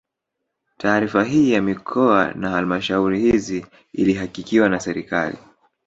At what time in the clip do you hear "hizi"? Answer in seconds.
3.19-3.65